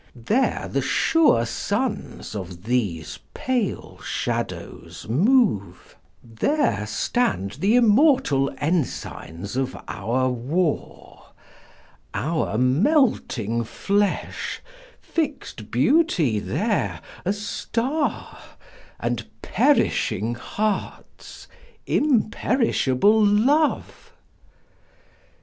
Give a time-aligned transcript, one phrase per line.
[0.15, 9.77] There the sure suns of these pale shadows move; There stand the immortal ensigns of
[9.87, 11.33] our war;
[12.15, 14.61] Our melting flesh
[14.99, 18.39] fixed Beauty there, a star,
[18.99, 21.47] And perishing hearts,
[21.85, 24.13] imperishable Love.